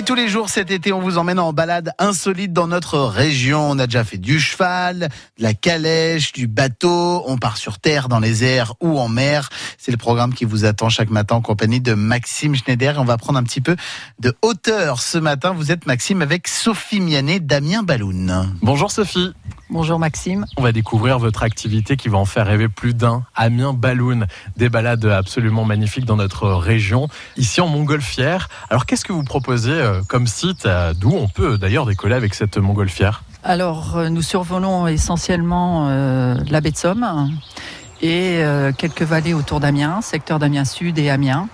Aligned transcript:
Et 0.00 0.02
tous 0.02 0.14
les 0.14 0.28
jours 0.28 0.48
cet 0.48 0.70
été, 0.70 0.94
on 0.94 1.00
vous 1.00 1.18
emmène 1.18 1.38
en 1.38 1.52
balade 1.52 1.92
insolite 1.98 2.54
dans 2.54 2.66
notre 2.66 3.00
région. 3.00 3.70
On 3.70 3.78
a 3.78 3.86
déjà 3.86 4.02
fait 4.02 4.16
du 4.16 4.40
cheval, 4.40 5.10
de 5.36 5.42
la 5.42 5.52
calèche, 5.52 6.32
du 6.32 6.46
bateau. 6.46 7.22
On 7.26 7.36
part 7.36 7.58
sur 7.58 7.78
terre, 7.78 8.08
dans 8.08 8.18
les 8.18 8.42
airs 8.42 8.72
ou 8.80 8.98
en 8.98 9.08
mer. 9.08 9.50
C'est 9.76 9.90
le 9.90 9.98
programme 9.98 10.32
qui 10.32 10.46
vous 10.46 10.64
attend 10.64 10.88
chaque 10.88 11.10
matin 11.10 11.34
en 11.34 11.42
compagnie 11.42 11.82
de 11.82 11.92
Maxime 11.92 12.56
Schneider. 12.56 12.94
On 12.96 13.04
va 13.04 13.18
prendre 13.18 13.38
un 13.38 13.42
petit 13.42 13.60
peu 13.60 13.76
de 14.20 14.34
hauteur 14.40 15.02
ce 15.02 15.18
matin. 15.18 15.52
Vous 15.52 15.70
êtes 15.70 15.84
Maxime 15.84 16.22
avec 16.22 16.48
Sophie 16.48 17.00
Mianet, 17.00 17.40
Damien 17.40 17.82
Balloun. 17.82 18.56
Bonjour 18.62 18.90
Sophie. 18.90 19.34
Bonjour 19.72 20.00
Maxime. 20.00 20.46
On 20.56 20.62
va 20.62 20.72
découvrir 20.72 21.20
votre 21.20 21.44
activité 21.44 21.96
qui 21.96 22.08
va 22.08 22.18
en 22.18 22.24
faire 22.24 22.46
rêver 22.46 22.68
plus 22.68 22.92
d'un. 22.92 23.22
Amiens 23.36 23.72
Balloon, 23.72 24.26
des 24.56 24.68
balades 24.68 25.04
absolument 25.04 25.64
magnifiques 25.64 26.06
dans 26.06 26.16
notre 26.16 26.48
région, 26.48 27.06
ici 27.36 27.60
en 27.60 27.68
Montgolfière. 27.68 28.48
Alors 28.68 28.84
qu'est-ce 28.84 29.04
que 29.04 29.12
vous 29.12 29.22
proposez 29.22 29.70
euh, 29.70 30.00
comme 30.08 30.26
site 30.26 30.66
euh, 30.66 30.92
d'où 30.92 31.12
on 31.12 31.28
peut 31.28 31.56
d'ailleurs 31.56 31.86
décoller 31.86 32.16
avec 32.16 32.34
cette 32.34 32.58
Montgolfière? 32.58 33.22
Alors 33.44 33.96
euh, 33.96 34.08
nous 34.08 34.22
survolons 34.22 34.88
essentiellement 34.88 35.88
la 35.88 36.60
baie 36.60 36.72
de 36.72 36.76
Somme 36.76 37.30
et 38.02 38.42
quelques 38.78 39.02
vallées 39.02 39.34
autour 39.34 39.60
d'Amiens, 39.60 40.00
secteur 40.00 40.38
d'Amiens 40.38 40.64
Sud 40.64 40.98
et 40.98 41.10
Amiens. 41.10 41.48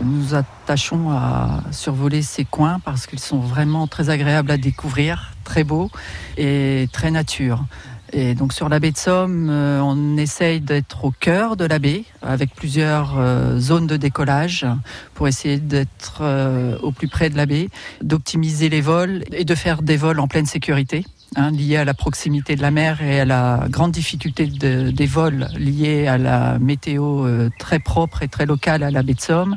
Nous 0.00 0.34
attachons 0.34 1.10
à 1.10 1.60
survoler 1.72 2.22
ces 2.22 2.44
coins 2.44 2.80
parce 2.84 3.06
qu'ils 3.06 3.20
sont 3.20 3.40
vraiment 3.40 3.86
très 3.86 4.08
agréables 4.08 4.50
à 4.50 4.56
découvrir, 4.56 5.34
très 5.44 5.62
beaux 5.62 5.90
et 6.38 6.88
très 6.92 7.10
nature. 7.10 7.64
Et 8.12 8.34
donc 8.34 8.52
sur 8.52 8.68
la 8.68 8.80
baie 8.80 8.90
de 8.90 8.96
Somme, 8.96 9.48
euh, 9.50 9.80
on 9.80 10.16
essaye 10.16 10.60
d'être 10.60 11.04
au 11.04 11.12
cœur 11.12 11.56
de 11.56 11.64
la 11.64 11.78
baie 11.78 12.04
avec 12.22 12.54
plusieurs 12.54 13.18
euh, 13.18 13.58
zones 13.58 13.86
de 13.86 13.96
décollage 13.96 14.66
pour 15.14 15.28
essayer 15.28 15.58
d'être 15.58 16.18
euh, 16.22 16.76
au 16.82 16.90
plus 16.90 17.06
près 17.06 17.30
de 17.30 17.36
la 17.36 17.46
baie, 17.46 17.68
d'optimiser 18.02 18.68
les 18.68 18.80
vols 18.80 19.22
et 19.32 19.44
de 19.44 19.54
faire 19.54 19.82
des 19.82 19.96
vols 19.96 20.18
en 20.18 20.26
pleine 20.26 20.46
sécurité. 20.46 21.04
Hein, 21.36 21.52
lié 21.52 21.76
à 21.76 21.84
la 21.84 21.94
proximité 21.94 22.56
de 22.56 22.62
la 22.62 22.72
mer 22.72 23.00
et 23.02 23.20
à 23.20 23.24
la 23.24 23.66
grande 23.68 23.92
difficulté 23.92 24.46
des 24.46 25.06
vols 25.06 25.46
liés 25.56 26.08
à 26.08 26.18
la 26.18 26.58
météo 26.58 27.24
euh, 27.24 27.50
très 27.56 27.78
propre 27.78 28.24
et 28.24 28.28
très 28.28 28.46
locale 28.46 28.82
à 28.82 28.90
la 28.90 29.04
baie 29.04 29.14
de 29.14 29.20
Somme, 29.20 29.56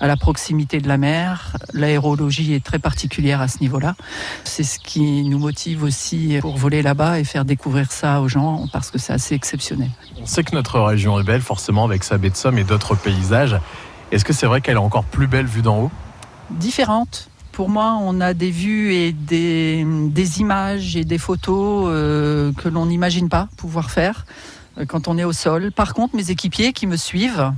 à 0.00 0.06
la 0.06 0.18
proximité 0.18 0.80
de 0.80 0.88
la 0.88 0.98
mer. 0.98 1.56
L'aérologie 1.72 2.52
est 2.52 2.62
très 2.62 2.78
particulière 2.78 3.40
à 3.40 3.48
ce 3.48 3.60
niveau-là. 3.60 3.94
C'est 4.44 4.64
ce 4.64 4.78
qui 4.78 5.24
nous 5.24 5.38
motive 5.38 5.82
aussi 5.82 6.36
pour 6.42 6.58
voler 6.58 6.82
là-bas 6.82 7.18
et 7.18 7.24
faire 7.24 7.46
découvrir 7.46 7.90
ça 7.90 8.20
aux 8.20 8.28
gens 8.28 8.66
parce 8.70 8.90
que 8.90 8.98
c'est 8.98 9.14
assez 9.14 9.34
exceptionnel. 9.34 9.88
On 10.20 10.26
sait 10.26 10.44
que 10.44 10.54
notre 10.54 10.78
région 10.78 11.18
est 11.18 11.24
belle 11.24 11.40
forcément 11.40 11.86
avec 11.86 12.04
sa 12.04 12.18
baie 12.18 12.28
de 12.28 12.36
Somme 12.36 12.58
et 12.58 12.64
d'autres 12.64 12.96
paysages. 12.96 13.58
Est-ce 14.12 14.26
que 14.26 14.34
c'est 14.34 14.46
vrai 14.46 14.60
qu'elle 14.60 14.76
est 14.76 14.78
encore 14.78 15.04
plus 15.04 15.26
belle 15.26 15.46
vue 15.46 15.62
d'en 15.62 15.78
haut? 15.84 15.90
Différente 16.50 17.30
pour 17.54 17.68
moi, 17.68 17.96
on 18.00 18.20
a 18.20 18.34
des 18.34 18.50
vues 18.50 18.92
et 18.94 19.12
des, 19.12 19.86
images 20.40 20.96
et 20.96 21.04
des 21.04 21.18
photos 21.18 21.86
euh, 21.88 22.52
que 22.52 22.68
l'on 22.68 22.86
n'imagine 22.86 23.28
pas 23.28 23.48
pouvoir 23.56 23.92
faire 23.92 24.26
euh, 24.76 24.84
quand 24.86 25.06
on 25.06 25.16
est 25.16 25.24
au 25.24 25.32
sol. 25.32 25.70
Par 25.70 25.94
contre, 25.94 26.16
mes 26.16 26.32
équipiers 26.32 26.72
qui 26.72 26.88
me 26.88 26.96
suivent 26.96 27.52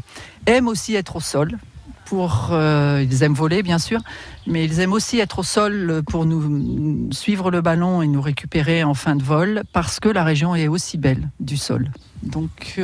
aiment 0.45 0.69
aussi 0.69 0.95
être 0.95 1.17
au 1.17 1.21
sol. 1.21 1.59
Pour, 2.05 2.51
euh, 2.53 3.03
ils 3.03 3.23
aiment 3.25 3.35
voler 3.35 3.65
bien 3.65 3.79
sûr, 3.79 4.01
mais 4.47 4.65
ils 4.65 4.79
aiment 4.79 4.93
aussi 4.93 5.19
être 5.19 5.41
au 5.41 5.43
sol 5.43 6.03
pour 6.09 6.25
nous 6.25 7.11
suivre 7.11 7.51
le 7.51 7.63
ballon 7.63 8.01
et 8.01 8.07
nous 8.07 8.21
récupérer 8.21 8.85
en 8.85 8.95
fin 8.95 9.17
de 9.17 9.25
vol 9.25 9.63
parce 9.73 9.99
que 9.99 10.09
la 10.09 10.23
région 10.23 10.55
est 10.55 10.69
aussi 10.69 10.99
belle 10.99 11.31
du 11.41 11.57
sol. 11.57 11.91
Donc 12.23 12.81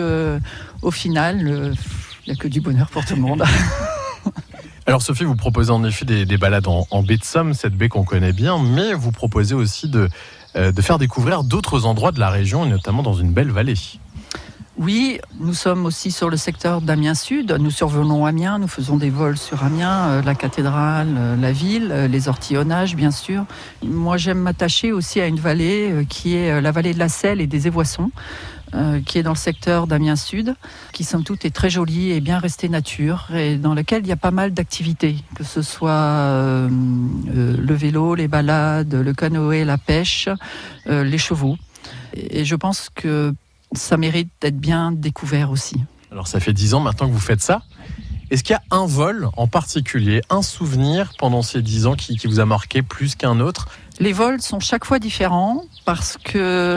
au 0.81 0.91
final, 0.91 1.73
il 2.27 2.33
n'y 2.33 2.37
a 2.37 2.41
que 2.41 2.49
du 2.49 2.61
bonheur 2.61 2.89
pour 2.89 3.05
tout 3.05 3.15
le 3.15 3.23
monde. 3.23 3.45
Alors 4.85 5.01
Sophie, 5.01 5.23
vous 5.23 5.37
proposez 5.37 5.71
en 5.71 5.85
effet 5.85 6.05
des, 6.05 6.37
balades 6.39 6.67
en, 6.67 7.03
baie 7.05 7.17
de 7.17 7.23
Somme, 7.25 7.55
cette 7.55 7.75
baie 7.75 7.89
qu'on 7.89 8.03
connaît 8.03 8.33
bien, 8.33 8.59
mais 8.59 8.95
vous 8.95 9.13
proposez 9.13 9.55
aussi 9.55 9.89
de, 9.89 10.09
euh, 10.57 10.73
de 10.73 10.83
faire 10.83 10.99
découvrir 10.99 11.45
d'autres 11.45 11.87
endroits 11.87 12.11
de 12.11 12.19
la 12.19 12.31
région, 12.31 12.65
et 12.65 12.69
notamment 12.69 13.05
dans 13.05 13.15
une 13.15 13.33
belle 13.33 13.53
vallée. 13.53 13.77
Oui, 14.79 15.21
nous 15.39 15.55
sommes 15.55 15.87
aussi 15.87 16.11
sur 16.11 16.31
le 16.31 16.37
secteur 16.37 16.81
d'Amiens 16.81 17.15
Sud. 17.15 17.53
Nous 17.61 17.71
survolons 17.71 18.27
Amiens, 18.27 18.59
nous 18.59 18.67
faisons 18.67 18.97
des 18.97 19.11
vols 19.11 19.39
sur 19.39 19.63
Amiens, 19.63 20.09
euh, 20.09 20.23
la 20.23 20.35
cathédrale, 20.35 21.15
euh, 21.17 21.37
la 21.37 21.53
ville, 21.53 22.09
les 22.11 22.29
ortillonnages, 22.29 22.97
bien 22.97 23.13
sûr. 23.13 23.45
Moi, 23.85 24.17
j'aime 24.17 24.39
m'attacher 24.39 24.91
aussi 24.91 25.21
à 25.21 25.29
une 25.29 25.39
vallée 25.39 26.07
qui 26.09 26.35
est 26.35 26.61
la 26.61 26.73
vallée 26.73 26.93
de 26.93 26.99
la 26.99 27.09
Selle 27.09 27.41
et 27.41 27.47
des 27.47 27.69
Évoissons. 27.69 28.11
Euh, 28.75 29.03
qui 29.05 29.19
est 29.19 29.23
dans 29.23 29.33
le 29.33 29.37
secteur 29.37 29.87
d'Amiens 29.87 30.17
Sud, 30.17 30.55
qui 30.95 31.05
somme 31.05 31.25
toute 31.25 31.45
est 31.45 31.51
très 31.51 31.69
jolie 31.69 32.11
et 32.11 32.21
bien 32.21 32.39
restée 32.39 32.71
nature, 32.71 33.29
et 33.35 33.57
dans 33.57 33.75
laquelle 33.75 34.03
il 34.03 34.09
y 34.09 34.13
a 34.13 34.17
pas 34.17 34.31
mal 34.31 34.55
d'activités, 34.55 35.17
que 35.35 35.45
ce 35.45 35.61
soit 35.61 35.91
euh, 35.91 36.71
euh, 37.37 37.57
le 37.59 37.75
vélo, 37.75 38.15
les 38.15 38.29
balades, 38.29 38.95
le 38.95 39.13
canoë, 39.13 39.67
la 39.67 39.77
pêche, 39.77 40.31
les 40.87 41.19
chevaux. 41.19 41.59
Et 42.15 42.47
je 42.47 42.55
pense 42.57 42.89
que 42.95 43.35
ça 43.75 43.99
mérite 43.99 44.31
d'être 44.41 44.59
bien 44.59 44.91
découvert 44.91 45.51
aussi. 45.51 45.77
Alors 46.11 46.27
ça 46.27 46.41
fait 46.41 46.55
dix 46.55 46.73
ans 46.73 46.81
maintenant 46.81 47.09
que 47.09 47.13
vous 47.13 47.21
faites 47.21 47.43
ça. 47.43 47.61
Est-ce 48.31 48.43
qu'il 48.43 48.55
y 48.55 48.57
a 48.57 48.63
un 48.75 48.87
vol 48.87 49.29
en 49.37 49.49
particulier, 49.49 50.23
un 50.31 50.41
souvenir 50.41 51.13
pendant 51.19 51.43
ces 51.43 51.61
dix 51.61 51.87
ans 51.87 51.95
qui 51.95 52.19
vous 52.27 52.41
a 52.41 52.47
marqué 52.47 52.81
plus 52.81 53.17
qu'un 53.17 53.39
autre? 53.41 53.69
Les 53.99 54.13
vols 54.13 54.41
sont 54.41 54.59
chaque 54.59 54.85
fois 54.85 54.99
différents 54.99 55.65
parce 55.85 56.17
que 56.17 56.71